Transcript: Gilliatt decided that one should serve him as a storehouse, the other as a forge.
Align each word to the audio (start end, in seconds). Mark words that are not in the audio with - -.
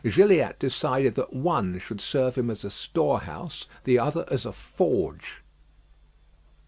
Gilliatt 0.03 0.57
decided 0.57 1.13
that 1.13 1.31
one 1.31 1.77
should 1.77 2.01
serve 2.01 2.33
him 2.35 2.49
as 2.49 2.63
a 2.65 2.71
storehouse, 2.71 3.67
the 3.83 3.99
other 3.99 4.25
as 4.31 4.47
a 4.47 4.51
forge. 4.51 5.43